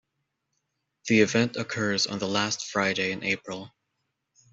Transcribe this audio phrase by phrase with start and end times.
[1.05, 3.71] The event occurs on the last Friday in April.